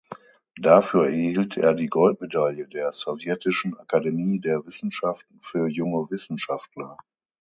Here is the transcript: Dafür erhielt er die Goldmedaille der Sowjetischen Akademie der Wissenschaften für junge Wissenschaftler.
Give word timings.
Dafür 0.55 1.05
erhielt 1.05 1.57
er 1.57 1.75
die 1.75 1.85
Goldmedaille 1.85 2.67
der 2.67 2.91
Sowjetischen 2.91 3.77
Akademie 3.77 4.39
der 4.39 4.65
Wissenschaften 4.65 5.39
für 5.39 5.67
junge 5.67 6.09
Wissenschaftler. 6.09 6.97